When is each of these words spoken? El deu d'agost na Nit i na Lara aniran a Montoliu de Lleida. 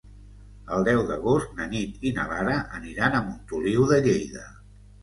El 0.77 0.85
deu 0.87 1.01
d'agost 1.09 1.53
na 1.61 1.67
Nit 1.75 2.09
i 2.09 2.15
na 2.17 2.27
Lara 2.35 2.59
aniran 2.81 3.21
a 3.21 3.25
Montoliu 3.31 3.89
de 3.95 4.05
Lleida. 4.09 4.53